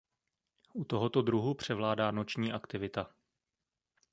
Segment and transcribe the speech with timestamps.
[0.73, 3.11] U tohoto druhu převládá noční aktivita.